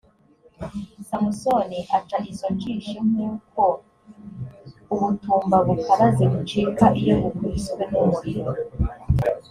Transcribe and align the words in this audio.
samusoni 1.07 1.79
aca 1.97 2.17
izo 2.31 2.47
njishi 2.55 2.97
nk 3.09 3.17
uko 3.29 3.63
ubutumba 4.93 5.57
bukaraze 5.65 6.23
bucika 6.33 6.85
iyo 7.01 7.15
bukubiswe 7.21 7.83
n 7.91 7.93
umuriro 8.03 8.51